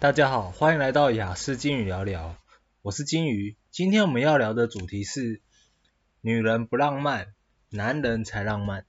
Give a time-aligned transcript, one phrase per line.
[0.00, 2.36] 大家好，欢迎来到雅思金鱼聊聊，
[2.82, 3.56] 我是金鱼。
[3.72, 5.42] 今天我们要聊的主题是
[6.20, 7.34] 女人不浪漫，
[7.68, 8.86] 男人才浪漫。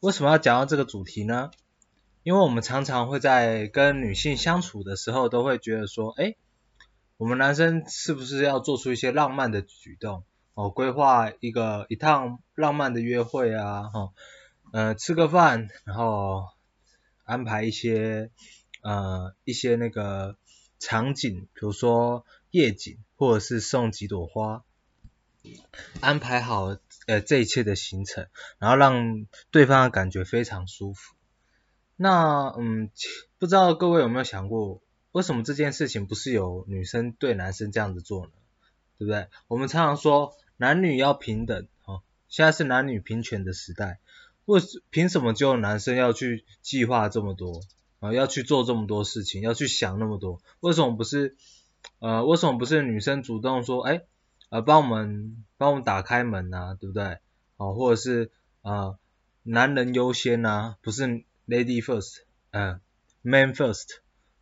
[0.00, 1.50] 为什么要讲到这个主题呢？
[2.22, 6.38] 因为我们常常会在跟女性相处的时候，都会觉得说，诶，
[7.18, 10.24] 我们男生是不是要做出一些浪漫的举动？
[10.54, 14.12] 哦，规划一个一趟浪漫的约会啊，哈，
[14.72, 16.46] 呃，吃个饭，然后
[17.24, 18.30] 安排一些。
[18.86, 20.36] 呃，一些那个
[20.78, 24.62] 场景，比如说夜景，或者是送几朵花，
[25.98, 26.76] 安排好
[27.08, 28.28] 呃这一切的行程，
[28.60, 31.16] 然后让对方的感觉非常舒服。
[31.96, 32.88] 那嗯，
[33.38, 34.80] 不知道各位有没有想过，
[35.10, 38.32] 为什么这件事情不是由女生对男生这样子做呢？
[38.98, 39.26] 对不对？
[39.48, 43.98] 我们常常说男女要平等，哦，现在是男女平权的时代，
[44.44, 47.62] 为凭什么只有男生要去计划这么多？
[48.12, 51.36] 要去做这么多事情，要去想那么多，为什么不是
[52.00, 54.02] 呃，为什么不是女生主动说，哎，
[54.50, 57.18] 呃，帮我们帮我们打开门呐，对不对？
[57.56, 58.30] 哦，或者是
[58.62, 58.98] 呃，
[59.42, 61.06] 男人优先呐，不是
[61.46, 62.80] lady first，呃
[63.22, 63.86] ，man first，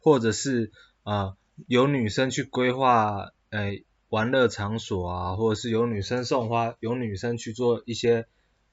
[0.00, 1.36] 或者是呃，
[1.66, 8.26] 由女生去规划，呃，玩乐场所啊，或者是由女生送花，由女生去做一些，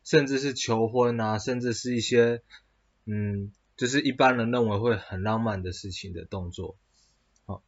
[0.04, 2.42] 甚至是求婚啊，甚至是一些，
[3.06, 3.52] 嗯。
[3.78, 6.76] 就是一般人认为会很浪漫的事情的动作，
[7.48, 7.64] 好，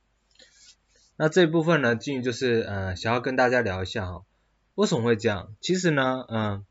[1.16, 4.24] 那这一部分呢，金鱼就是呃想要跟大家聊一下哈，
[4.76, 5.56] 为什么会这样？
[5.60, 6.66] 其实呢，嗯、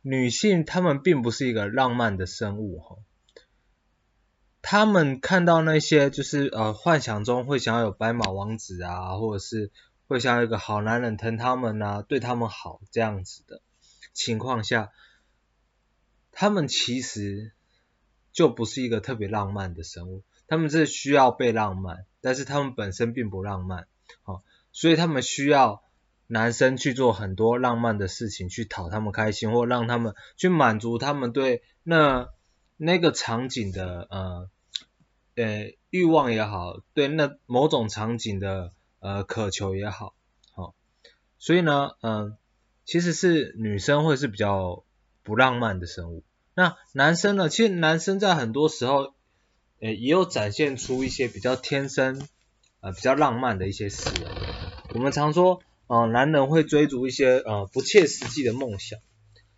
[0.00, 2.96] 女性她们并不是一个浪漫的生物哈，
[4.62, 9.70] 她们看到那些就是呃幻想中会想要有白马王子啊，或者是
[10.06, 13.60] 会想要一个好男人疼她们啊，对她们好这样子的
[14.14, 14.92] 情况下，
[16.32, 17.52] 她们其实。
[18.36, 23.86] 就不是一个特别浪漫的生物，他们是需要被浪漫，但是他们本身并不浪漫，
[24.24, 24.42] 好，
[24.72, 25.82] 所以他们需要
[26.26, 32.28] 男生去做很多浪漫的事情，去讨他们开心，或让他们去满足他们对那
[32.76, 34.50] 那个场景的呃
[35.36, 40.14] 呃欲望也好，对那某种场景的呃渴求也好，
[40.52, 40.74] 好，
[41.38, 42.36] 所以呢，嗯、
[42.84, 44.84] 其实是女生会是比较
[45.22, 46.22] 不浪漫的生物。
[46.58, 47.50] 那男生呢？
[47.50, 49.12] 其实男生在很多时候，
[49.78, 52.26] 呃，也有展现出一些比较天生，
[52.80, 54.30] 呃，比较浪漫的一些事。
[54.90, 58.98] 我们常说，呃，男人会追逐一些呃不切实际的梦想，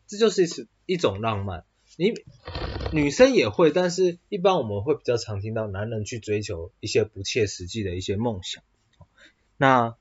[0.08, 1.64] 这就是一一种浪漫。
[1.96, 2.14] 你
[2.90, 8.64] 女生也会，但是一般我们会比较常听到男人去追求一些不切实际的一些梦想。
[9.56, 9.94] 那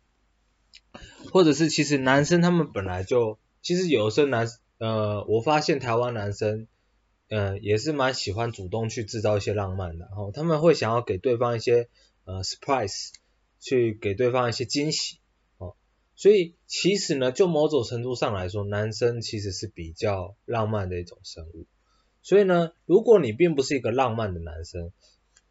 [1.31, 4.47] 或者是其实男生他们本来就，其实有的时候男，
[4.79, 6.65] 呃，我发现台湾男生。
[7.29, 11.89] 嗯，也是蛮喜欢主动去制造一些浪漫的，然后他们会想要给对方一些
[12.23, 13.09] 呃 surprise，
[13.59, 15.19] 去给对方一些惊喜，
[15.57, 15.75] 哦，
[16.15, 21.65] 所以其实呢，就某种程度上来说，男生其实是比较浪漫的一种生物，
[22.21, 24.93] 所以呢，如果你并不是一个浪漫的男生，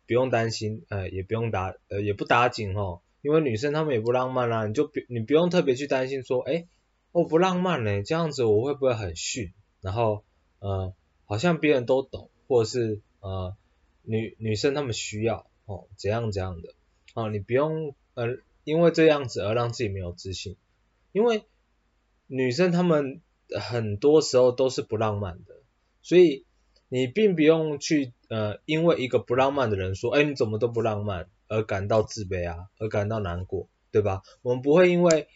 [0.06, 6.66] 不用担心，呃，也不用打，呃，也不打紧哦，因为女生她们也不浪漫啦，你就不你不用特别去担心说，哎，
[7.12, 9.53] 我不浪漫嘞，这样子我会不会很逊？
[9.82, 10.25] 然后，
[10.60, 10.94] 呃。
[11.26, 13.56] 好像别人都懂，或者是呃
[14.03, 16.72] 女女生她们需要哦怎样怎样的
[17.14, 20.56] 哦，你不用呃因为这样子而让自己没有自信，
[21.12, 21.42] 因为
[22.28, 23.20] 女生她们
[23.60, 25.56] 很多时候都是不浪漫的，
[26.00, 26.44] 所以
[26.88, 34.22] 你并不用去呃因为一个不浪漫的人说，哎你怎么都不浪漫而感到自卑啊，而感到难过，对吧？
[34.42, 35.26] 我们不会因为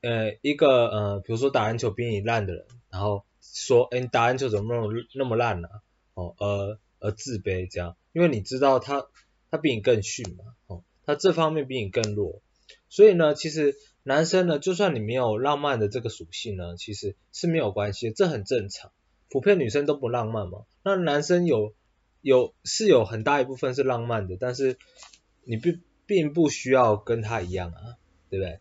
[0.00, 3.24] 呃一个呃比如说打篮球比你烂的人，然后。
[3.40, 5.68] 说，哎，你打篮球怎么那么那么烂呢？
[6.14, 9.06] 哦，呃，而，自卑这样，因为你知道他
[9.50, 12.42] 他比你更逊嘛，哦，他这方面比你更弱，
[12.88, 18.92] 所以呢，其实男生呢，就算你没有浪漫的这个属性呢，其实是没有关系，这很正常，
[19.30, 21.72] 普遍女生都不浪漫嘛，那男生有
[22.20, 24.76] 有是有很大一部分是浪漫的，但是
[25.44, 27.96] 你并并不需要跟他一样啊，
[28.28, 28.58] 对不对？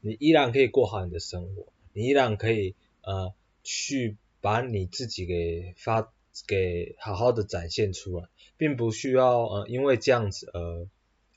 [0.00, 3.32] 你依然可以过好你的生活，你依然可以呃。
[3.62, 6.12] 去把你自己给发
[6.46, 10.88] 给好好的展现出来，并不需要呃因为这样子而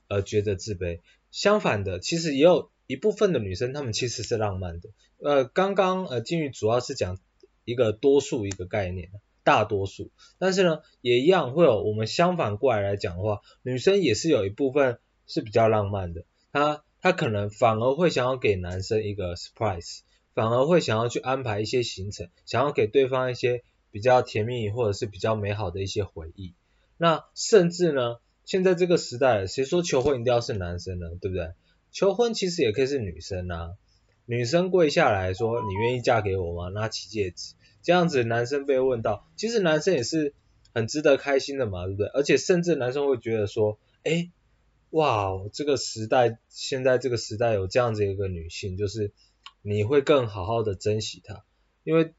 [0.08, 1.00] 而觉得自卑。
[1.30, 4.90] 相反的，其实也有一部分的女生，她们其实是浪漫的。
[5.18, 7.18] 呃，刚刚呃金鱼主要是讲
[7.64, 9.10] 一个多数一个概念，
[9.42, 10.10] 大多数。
[10.38, 16.24] 但是呢，也一样会有我们相反过来来讲的话，女生也是有一部分是比较浪漫的。
[16.52, 20.00] 她她可能反而会想要给男生一个 surprise。
[20.34, 26.54] 反而会想要去安排一些行程，想要给对方一些比较甜蜜或者是比较美好的一些回忆。
[26.96, 31.08] 那甚至呢，现在这个时代，谁说求婚一定要是男生呢？
[31.20, 31.50] 对不对？
[31.90, 33.72] 求婚其实也可以是女生啊，
[34.24, 36.68] 女生跪下来说你愿意嫁给我吗？
[36.70, 40.32] 拿起戒指，这样子男生被问到，其实男生也是
[40.72, 42.06] 很值得开心的嘛，对不对？
[42.08, 44.30] 而且甚至男生会觉得说，诶，
[44.90, 49.12] 哇，这个时代，现在这个时代有这样子一个女性，就是
[49.62, 51.44] 你会更好好的珍惜她，
[51.84, 52.12] 因为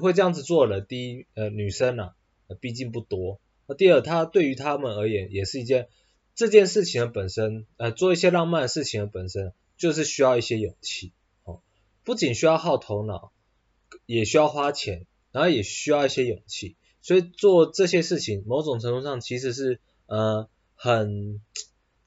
[0.00, 2.14] 会这样子做的，第一，呃，女生啊，
[2.60, 3.40] 毕竟不多。
[3.66, 5.88] 那第二，他对于他们而言，也是一件
[6.34, 11.12] 这件事情的本身，呃，做一些浪漫的事情的本身，就是需要一些勇气，
[11.44, 11.60] 哦，
[12.04, 13.32] 不仅需要耗头脑，
[14.06, 21.42] 也需要花钱，然后也需要一些勇气，所以做这些事情，某种程度上其实是，呃，很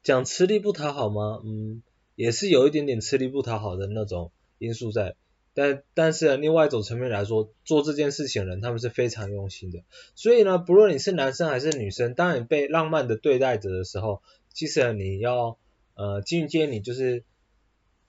[0.02, 1.42] 讲吃力不讨好吗？
[1.46, 1.84] 嗯，
[2.16, 4.32] 也是有一点点吃力不讨好的那种
[4.62, 5.16] 因素在。
[5.54, 9.84] 但但是另外一种层面来说，做这件事情的人他们是非常用心的。
[10.16, 14.22] 所以呢，不论你是男生还是女生，当你被浪漫的对待着的时候，
[14.54, 15.58] 其实你要
[15.96, 17.26] 呃，进阶你就是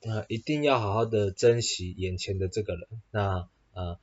[0.03, 2.87] 呃，一定要好好的珍惜眼前的这个人。
[3.11, 3.99] 那呃，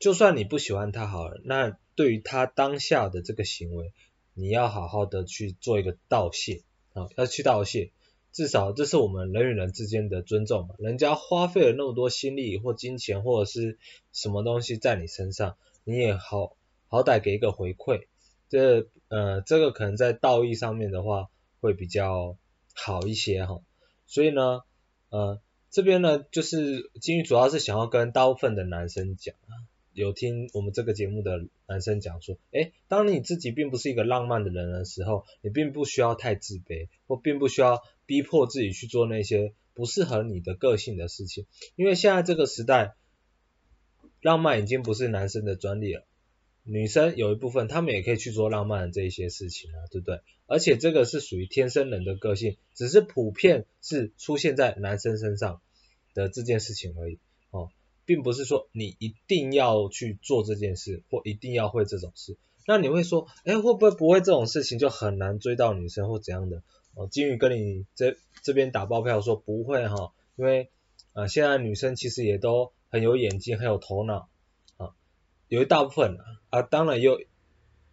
[0.00, 3.92] 就算你不喜欢他好了，那对于他当下的这个行为，
[4.34, 6.62] 你要好好的去做一个道谢
[6.94, 7.92] 啊，要去道谢。
[8.36, 13.78] 至少这是我们人与人之间的尊重嘛，人家花费了那么多心力或金钱或者是
[14.12, 16.54] 什么东西在你身上，你也好
[16.86, 18.04] 好歹给一个回馈，
[18.50, 21.30] 这呃这个可能在道义上面的话
[21.62, 22.36] 会比较
[22.74, 23.62] 好一些哈，
[24.06, 24.60] 所以呢
[25.08, 25.40] 呃
[25.70, 29.64] 这边呢就是金鱼主要是想要跟大部分的男生讲啊。
[29.96, 41.46] 有听我们这个节目的男生讲说，诶，当你自己并不是一个浪漫的人的时候，你并不需要太自卑，或并不需要逼迫自己去做那些不适合你的个性的事情，
[41.76, 42.94] 因为现在这个时代，
[44.20, 46.04] 浪漫已经不是男生的专利了，
[46.62, 50.20] 女生有一部分他们也可以去做浪漫的这一些事情啊，对不对？
[50.46, 55.62] 而且这个是属于天生人的个性，只是普遍是出现在男生身上
[56.12, 57.18] 的这件事情而已，
[58.06, 62.38] 并不是说你一定要去做这件事，或一定要会这种事。
[62.66, 66.62] 那你会说，哎，会不会不会这种事情就很难追到女生或怎样的？
[66.94, 70.70] 哦，金宇跟你这这边打包票说不会哈，因为
[71.12, 74.28] 啊现在女生其实也都很有眼睛，很有头脑
[74.76, 74.94] 啊，
[75.48, 76.16] 有一大部分
[76.50, 77.20] 啊，当然有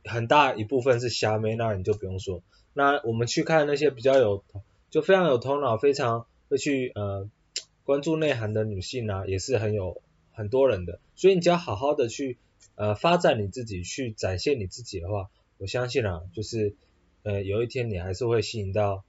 [0.05, 2.43] 很大一部分是瞎妹，那你就不用说。
[2.73, 4.43] 那我们去看那些比较有
[4.89, 7.27] 就非常有头脑，非常会去呃。
[7.85, 10.01] 关注内涵的女性呢、也是很有
[10.31, 12.37] 很多人的，所以你只要好好的去
[12.75, 16.75] 呃发展你自己，去展现你自己的话，我相信啊，就是
[17.23, 19.03] 呃有一天你还是会吸引到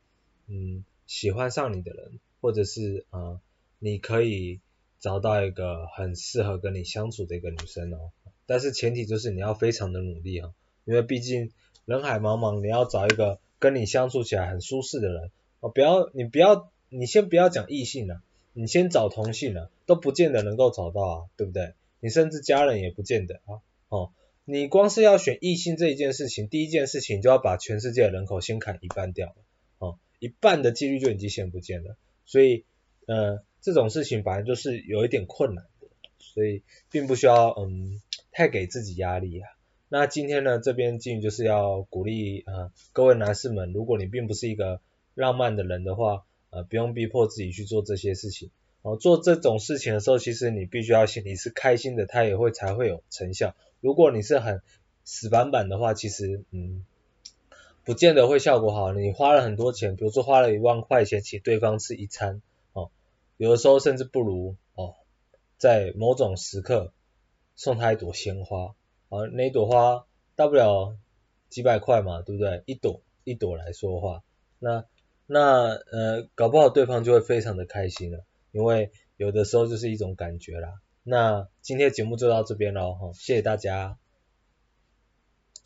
[0.47, 3.41] 嗯喜欢上你的人，或者是啊、呃、
[3.79, 4.61] 你可以
[5.01, 8.11] 找到一个很适合跟你相处的一个女生哦，
[8.47, 10.53] 但是前提就是你要非常的努力哈、
[10.85, 11.53] 因为毕竟
[11.85, 15.31] 人海茫茫，你要找一个跟你相处起来很舒适的人。
[15.61, 18.23] 哦，不要你不要你先不要讲异性了、
[18.55, 21.75] 你先找同性啊，都不见得能够找到啊，对不对？
[21.99, 24.13] 你甚至家人也不见得啊，哦，
[24.45, 29.35] 你光是要选异性这一件事情，第一件事情就要把全世界的人口先砍一半掉了，
[29.79, 31.97] 哦，一半的几率就已经先不见了，
[32.27, 32.65] 所以，
[33.07, 39.49] 呃，这种事情本来就是有一点困难的，所以并不需要嗯太给自己压力啊。
[39.89, 44.81] 那今天呢，这边金鱼就是要鼓励啊、各位男士们，如果你并不是一个
[45.15, 46.25] 浪漫的人的话。
[46.55, 48.51] 呃，不用逼迫自己去做这些事情。
[48.83, 53.57] 哦，做这种事情的时候，其实你必须要心里是开心的，它也会才会有成效。
[53.81, 54.63] 如果你是很
[55.05, 56.85] 死板板的话，其实嗯，
[57.83, 58.93] 不见得会效果好。
[58.93, 62.41] 你花了很多钱，比如说花了一万块钱请对方吃一餐，
[62.73, 62.91] 哦，
[63.37, 64.95] 有的时候甚至不如哦，
[65.59, 66.93] 在某种时刻
[67.57, 68.77] 送他一朵鲜花，
[69.09, 70.07] 啊，那一朵花
[70.37, 70.97] 大不了
[71.49, 72.63] 几百块嘛，对不对？
[72.67, 74.23] 一朵一朵来说的话，
[74.61, 74.85] 那。
[75.27, 80.69] 那呃，搞不好对方就会非常的开心了，因为有的时候就是一种感觉啦。
[81.03, 83.99] 那今天节目就到这边喽，哈，谢谢大家。